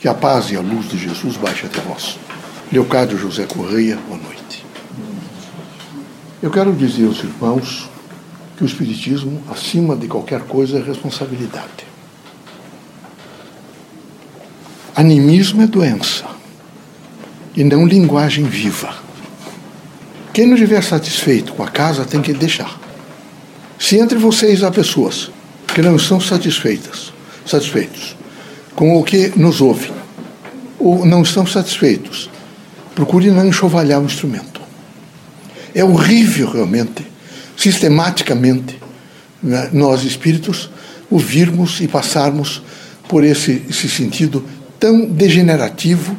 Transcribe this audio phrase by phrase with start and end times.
[0.00, 2.18] Que a paz e a luz de Jesus baixe até vós.
[2.72, 4.64] Leocádio José Correia, boa noite.
[6.42, 7.86] Eu quero dizer aos irmãos
[8.56, 11.84] que o Espiritismo, acima de qualquer coisa, é responsabilidade.
[14.96, 16.24] Animismo é doença
[17.54, 18.94] e não linguagem viva.
[20.32, 22.80] Quem não estiver satisfeito com a casa tem que deixar.
[23.78, 25.30] Se entre vocês há pessoas
[25.74, 27.12] que não estão satisfeitas,
[27.44, 28.18] satisfeitos
[28.80, 29.90] com o que nos ouvem,
[30.78, 32.30] ou não estão satisfeitos,
[32.94, 34.58] procure não enxovalhar o instrumento.
[35.74, 37.06] É horrível realmente,
[37.54, 38.80] sistematicamente,
[39.42, 40.70] né, nós espíritos
[41.10, 42.62] ouvirmos e passarmos
[43.06, 44.46] por esse, esse sentido
[44.78, 46.16] tão degenerativo,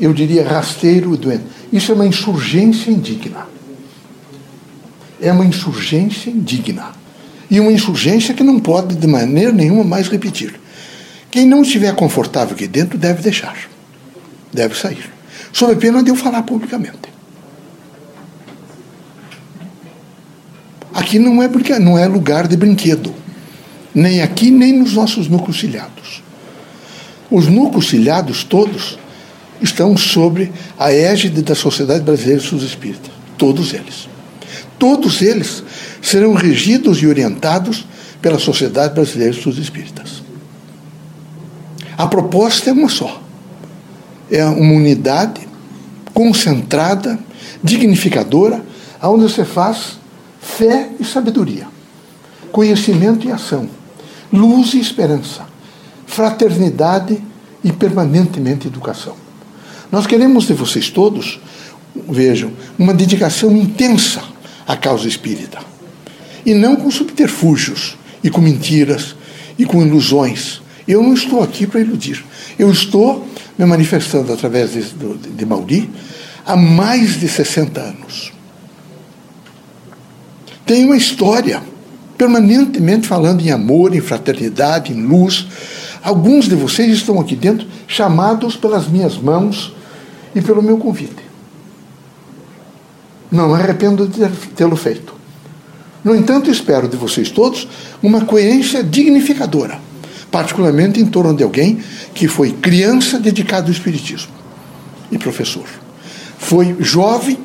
[0.00, 1.44] eu diria rasteiro e doente.
[1.70, 3.46] Isso é uma insurgência indigna.
[5.20, 6.92] É uma insurgência indigna.
[7.50, 10.63] E uma insurgência que não pode, de maneira nenhuma, mais repetir.
[11.34, 13.68] Quem não estiver confortável aqui dentro deve deixar.
[14.52, 15.10] Deve sair.
[15.52, 17.12] Sob pena de eu falar publicamente.
[20.94, 21.48] Aqui não é,
[21.80, 23.12] não é lugar de brinquedo.
[23.92, 26.22] Nem aqui, nem nos nossos núcleos ciliados.
[27.28, 28.96] Os núcleos ciliados todos
[29.60, 33.10] estão sobre a égide da Sociedade Brasileira de Sus Espíritas.
[33.36, 34.08] Todos eles.
[34.78, 35.64] Todos eles
[36.00, 37.84] serão regidos e orientados
[38.22, 40.23] pela Sociedade Brasileira de Sus Espíritas.
[41.96, 43.22] A proposta é uma só.
[44.30, 45.46] É uma unidade
[46.12, 47.18] concentrada,
[47.62, 48.64] dignificadora,
[49.02, 49.98] onde você faz
[50.40, 51.66] fé e sabedoria,
[52.52, 53.68] conhecimento e ação,
[54.32, 55.46] luz e esperança,
[56.06, 57.22] fraternidade
[57.62, 59.16] e permanentemente educação.
[59.90, 61.40] Nós queremos de vocês todos,
[62.08, 64.22] vejam, uma dedicação intensa
[64.66, 65.58] à causa espírita.
[66.44, 69.14] E não com subterfúgios, e com mentiras,
[69.58, 70.60] e com ilusões.
[70.86, 72.24] Eu não estou aqui para iludir.
[72.58, 73.26] Eu estou
[73.58, 75.90] me manifestando através de, de, Mauri
[76.44, 78.32] há mais de 60 anos.
[80.66, 81.62] Tenho uma história
[82.18, 85.46] permanentemente falando em amor, em fraternidade, em luz.
[86.02, 89.74] Alguns de vocês estão aqui dentro chamados pelas minhas mãos
[90.34, 91.24] e pelo meu convite.
[93.30, 95.14] Não me arrependo de tê-lo feito.
[96.04, 97.66] No entanto, espero de vocês todos
[98.02, 99.80] uma coerência dignificadora,
[100.34, 101.78] particularmente em torno de alguém
[102.12, 104.32] que foi criança dedicado ao Espiritismo
[105.08, 105.64] e professor.
[106.36, 107.38] Foi jovem,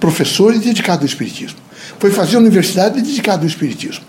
[0.00, 1.58] professor e dedicado ao Espiritismo.
[1.98, 4.06] Foi fazer universidade dedicado ao Espiritismo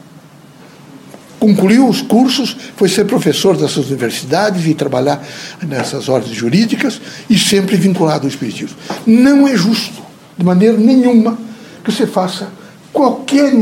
[1.38, 5.22] concluiu os cursos, foi ser professor dessas universidades e trabalhar
[5.62, 8.78] nessas ordens jurídicas e sempre vinculado ao Espiritismo.
[9.06, 10.02] Não é justo,
[10.38, 11.38] de maneira nenhuma,
[11.84, 12.48] que você faça
[12.94, 13.54] qualquer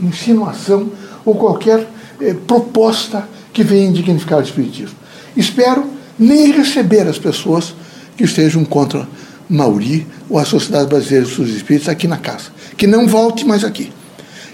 [0.00, 0.92] insinuação
[1.24, 1.88] ou qualquer
[2.20, 4.96] eh, proposta que venha dignificar o Espiritismo.
[5.36, 5.86] Espero
[6.18, 7.74] nem receber as pessoas
[8.16, 9.08] que estejam contra
[9.48, 12.50] Mauri ou a Sociedade Brasileira dos Espíritos aqui na casa.
[12.76, 13.92] Que não volte mais aqui.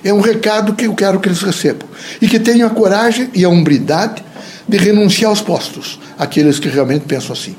[0.05, 1.88] É um recado que eu quero que eles recebam.
[2.21, 4.22] E que tenham a coragem e a hombridade
[4.69, 7.56] de renunciar aos postos, aqueles que realmente pensam assim.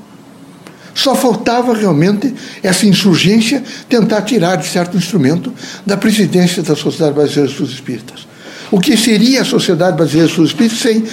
[0.93, 5.53] Só faltava realmente essa insurgência tentar tirar de certo instrumento
[5.85, 8.30] da presidência da Sociedade Brasileira Estudos Espíritas.
[8.71, 11.03] O que seria a Sociedade Brasileira de Estudos Espíritas sem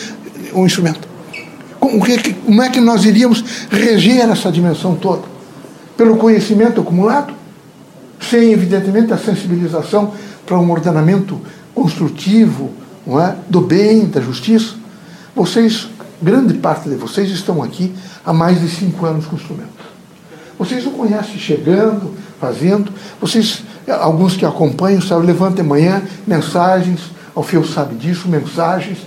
[0.55, 1.09] um instrumento?
[1.81, 2.01] Como,
[2.47, 5.23] como é que nós iríamos reger essa dimensão toda?
[5.97, 7.35] Pelo conhecimento acumulado?
[8.21, 10.13] Sem, evidentemente, a sensibilização
[10.47, 11.41] para um ordenamento
[11.75, 12.71] construtivo
[13.05, 13.35] não é?
[13.49, 14.75] do bem, da justiça.
[15.35, 15.89] Vocês,
[16.23, 17.93] grande parte de vocês, estão aqui
[18.25, 19.73] há mais de cinco anos com instrumentos.
[20.57, 22.93] Vocês não conhecem chegando, fazendo.
[23.21, 23.63] Vocês,
[24.01, 28.99] alguns que acompanham, sabem, levantem amanhã mensagens, Fio sabe disso, mensagens,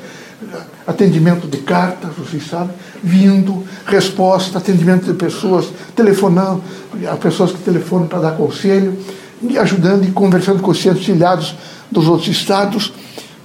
[0.85, 6.63] atendimento de cartas, vocês sabem, vindo, resposta, atendimento de pessoas, telefonando,
[7.11, 8.97] as pessoas que telefonam para dar conselho
[9.41, 11.55] me ajudando e conversando com os auxiliados
[11.89, 12.93] dos outros estados,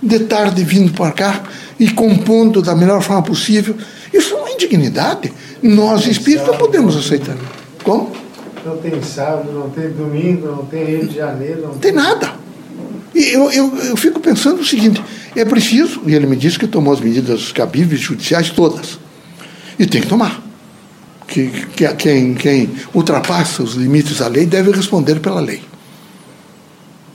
[0.03, 1.43] de tarde vindo para cá
[1.81, 3.75] e compondo da melhor forma possível.
[4.13, 5.33] Isso é uma indignidade.
[5.63, 7.37] Nós, espíritos, não podemos aceitar.
[7.83, 8.13] Como?
[8.65, 11.63] Não tem sábado, não tem domingo, não tem Rio de Janeiro.
[11.63, 12.34] Não, não tem nada.
[13.16, 15.03] E eu, eu, eu fico pensando o seguinte:
[15.34, 18.98] é preciso, e ele me disse que tomou as medidas cabíveis judiciais todas.
[19.78, 20.45] E tem que tomar.
[21.27, 25.63] Que, que quem, quem ultrapassa os limites da lei deve responder pela lei.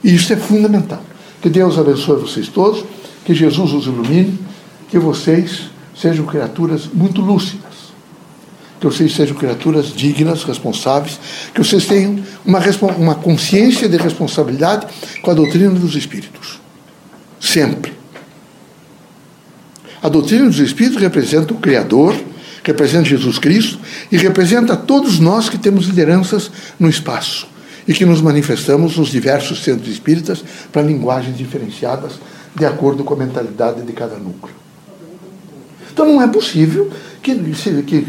[0.03, 1.03] E isso é fundamental.
[1.39, 2.83] Que Deus abençoe vocês todos,
[3.23, 4.39] que Jesus os ilumine,
[4.89, 7.70] que vocês sejam criaturas muito lúcidas,
[8.81, 11.19] que vocês sejam criaturas dignas, responsáveis,
[11.53, 12.59] que vocês tenham uma,
[12.97, 14.87] uma consciência de responsabilidade
[15.21, 16.59] com a doutrina dos Espíritos.
[17.39, 17.93] Sempre.
[20.01, 22.15] A doutrina dos Espíritos representa o Criador
[22.63, 23.79] representa Jesus Cristo
[24.11, 27.47] e representa todos nós que temos lideranças no espaço
[27.87, 32.13] e que nos manifestamos nos diversos centros espíritas para linguagens diferenciadas
[32.55, 34.53] de acordo com a mentalidade de cada núcleo.
[35.91, 36.91] Então não é possível
[37.21, 37.35] que,
[37.83, 38.05] que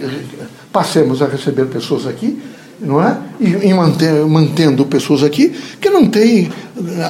[0.73, 2.41] passemos a receber pessoas aqui,
[2.81, 3.17] não é?
[3.39, 6.53] E, e manter, mantendo pessoas aqui que não têm uh,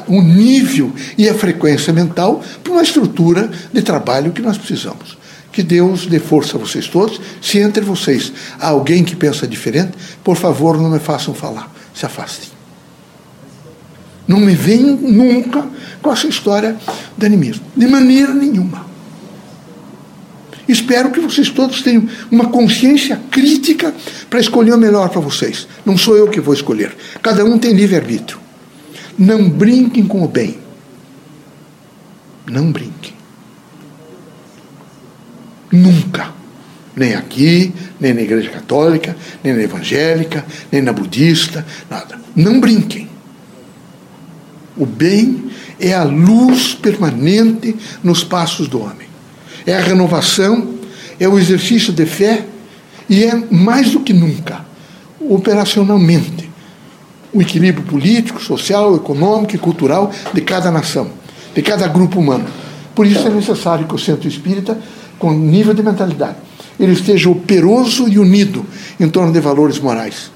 [0.08, 5.16] o nível e a frequência mental para uma estrutura de trabalho que nós precisamos.
[5.50, 7.20] Que Deus dê força a vocês todos.
[7.40, 9.92] Se entre vocês há alguém que pensa diferente,
[10.24, 11.70] por favor, não me façam falar.
[11.94, 12.48] Se afastem.
[14.26, 15.66] Não me venham nunca
[16.00, 16.76] com essa história
[17.16, 17.64] de animismo.
[17.76, 18.91] De maneira nenhuma.
[20.72, 23.94] Espero que vocês todos tenham uma consciência crítica
[24.30, 25.68] para escolher o melhor para vocês.
[25.84, 26.96] Não sou eu que vou escolher.
[27.20, 28.40] Cada um tem livre-arbítrio.
[29.18, 30.56] Não brinquem com o bem.
[32.50, 33.12] Não brinquem.
[35.70, 36.32] Nunca.
[36.96, 42.18] Nem aqui, nem na igreja católica, nem na evangélica, nem na budista, nada.
[42.34, 43.08] Não brinquem.
[44.76, 49.11] O bem é a luz permanente nos passos do homem.
[49.66, 50.74] É a renovação,
[51.18, 52.44] é o exercício de fé
[53.08, 54.64] e é mais do que nunca,
[55.20, 56.50] operacionalmente,
[57.32, 61.10] o equilíbrio político, social, econômico e cultural de cada nação,
[61.54, 62.44] de cada grupo humano.
[62.94, 64.78] Por isso é necessário que o centro espírita
[65.18, 66.36] com nível de mentalidade.
[66.78, 68.64] Ele esteja operoso e unido
[68.98, 70.30] em torno de valores morais.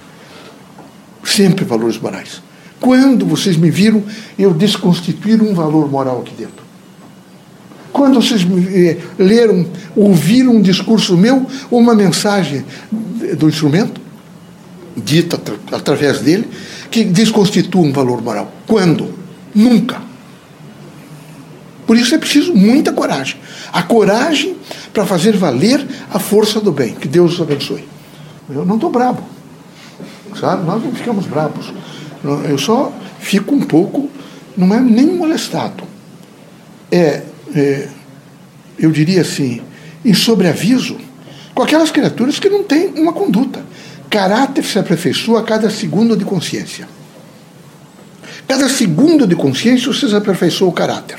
[1.25, 2.41] Sempre valores morais.
[2.81, 4.03] Quando vocês me viram
[4.39, 6.66] eu desconstituir um valor moral aqui dentro?
[7.97, 9.67] Quando vocês eh, leram,
[9.97, 12.63] ouviram um discurso meu uma mensagem
[13.39, 13.99] do instrumento,
[14.95, 15.41] dita
[15.73, 16.47] através dele,
[16.91, 18.53] que desconstitua um valor moral?
[18.67, 19.15] Quando?
[19.55, 20.03] Nunca.
[21.87, 23.39] Por isso é preciso muita coragem.
[23.73, 24.57] A coragem
[24.93, 25.83] para fazer valer
[26.13, 26.93] a força do bem.
[26.93, 27.89] Que Deus os abençoe.
[28.51, 29.23] Eu não estou bravo.
[30.39, 30.67] Sabe?
[30.67, 31.73] Nós não ficamos bravos.
[32.47, 34.11] Eu só fico um pouco,
[34.55, 35.83] não é nem molestado.
[36.93, 37.23] É,
[37.59, 37.89] é
[38.79, 39.63] eu diria assim,
[40.05, 40.99] em sobreaviso
[41.55, 43.65] com aquelas criaturas que não têm uma conduta.
[44.11, 46.87] Caráter se aperfeiçoa a cada segundo de consciência.
[48.47, 51.19] Cada segundo de consciência você aperfeiçoa o caráter.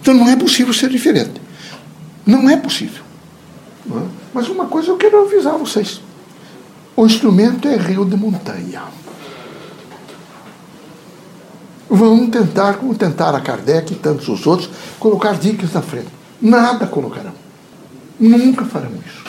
[0.00, 1.40] Então não é possível ser diferente.
[2.26, 3.02] Não é possível.
[3.90, 4.02] É?
[4.34, 6.00] Mas uma coisa eu quero avisar vocês:
[6.96, 8.82] o instrumento é rio de montanha.
[11.88, 16.08] Vão tentar, como tentaram a Kardec e tantos os outros, colocar dicas na frente.
[16.40, 17.32] Nada colocarão.
[18.18, 19.24] Nunca farão isso.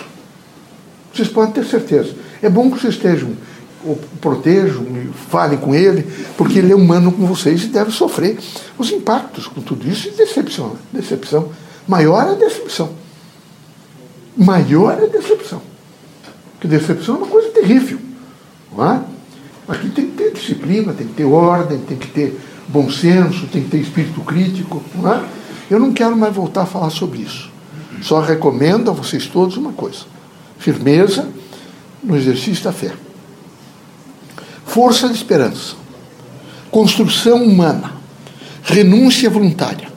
[1.13, 2.15] Vocês podem ter certeza.
[2.41, 3.31] É bom que vocês estejam,
[3.83, 4.85] o protejam,
[5.29, 6.03] falem com ele,
[6.37, 8.37] porque ele é humano com vocês e deve sofrer
[8.77, 10.75] os impactos com tudo isso e decepção.
[10.91, 11.49] Decepção.
[11.87, 12.91] Maior é a decepção.
[14.35, 15.61] Maior é a decepção.
[16.53, 17.99] Porque decepção é uma coisa terrível.
[18.75, 19.01] Não é?
[19.67, 23.63] Aqui tem que ter disciplina, tem que ter ordem, tem que ter bom senso, tem
[23.63, 24.83] que ter espírito crítico.
[24.95, 25.23] Não é?
[25.69, 27.51] Eu não quero mais voltar a falar sobre isso.
[28.01, 30.05] Só recomendo a vocês todos uma coisa:
[30.57, 31.27] firmeza
[32.03, 32.93] no exercício da fé,
[34.65, 35.75] força de esperança,
[36.69, 37.93] construção humana,
[38.63, 39.93] renúncia voluntária.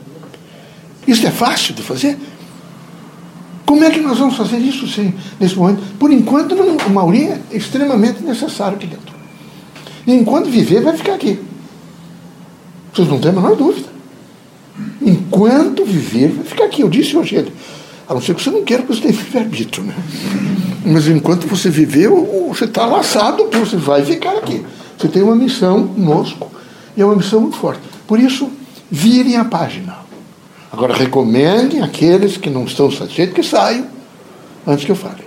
[1.06, 2.18] Isso é fácil de fazer?
[3.64, 5.82] Como é que nós vamos fazer isso sim, nesse momento?
[5.98, 9.17] Por enquanto, o Maurinho é extremamente necessário aqui dentro.
[10.08, 11.38] E enquanto viver, vai ficar aqui.
[12.94, 13.88] Vocês não têm a menor dúvida.
[15.02, 16.80] Enquanto viver, vai ficar aqui.
[16.80, 17.52] Eu disse hoje ele.
[18.08, 19.94] A não ser que você não queira, porque você tem livre-arbítrio, né?
[20.86, 24.64] Mas enquanto você viver, você está laçado, você vai ficar aqui.
[24.96, 26.50] Você tem uma missão conosco,
[26.96, 27.82] e é uma missão muito forte.
[28.06, 28.50] Por isso,
[28.90, 29.98] virem a página.
[30.72, 33.86] Agora, recomendem aqueles que não estão satisfeitos que saiam
[34.66, 35.22] antes que eu fale.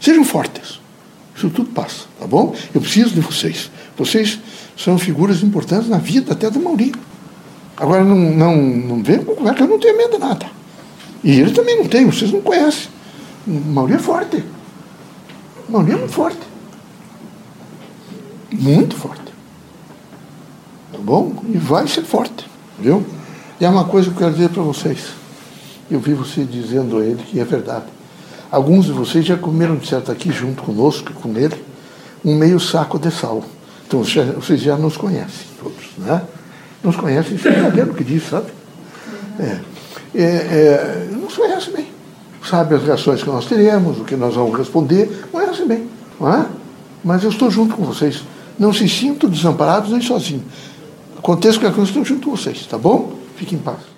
[0.00, 0.80] Sejam fortes.
[1.36, 2.54] Isso tudo passa, tá bom?
[2.74, 3.70] Eu preciso de vocês.
[3.96, 4.38] Vocês
[4.76, 6.94] são figuras importantes na vida até do Maurinho.
[7.76, 10.46] Agora, não, não, não vem com conversa, eu não tenho medo de nada.
[11.22, 12.88] E ele também não tem, vocês não conhecem.
[13.46, 14.44] O é forte.
[15.68, 16.40] O é muito forte.
[18.52, 19.32] Muito forte.
[20.92, 21.42] Tá bom?
[21.48, 22.46] E vai ser forte.
[22.78, 23.04] Viu?
[23.60, 25.08] E é uma coisa que eu quero dizer para vocês.
[25.90, 27.86] Eu vi você dizendo a ele que é verdade.
[28.50, 31.62] Alguns de vocês já comeram, de certo, aqui junto conosco, com ele,
[32.24, 33.44] um meio saco de sal.
[33.86, 36.22] Então vocês já nos conhecem todos, né?
[36.82, 38.50] Nos conhecem sem saber o que diz, sabe?
[39.38, 39.60] É,
[40.14, 41.86] é, é, nos conhece bem.
[42.44, 45.88] Sabe as reações que nós teremos, o que nós vamos responder, conhece bem,
[46.20, 46.46] não é?
[47.04, 48.22] Mas eu estou junto com vocês.
[48.58, 50.44] Não se sintam desamparados nem sozinhos.
[51.18, 53.12] Aconteça que eu estou junto com vocês, tá bom?
[53.36, 53.95] Fique em paz.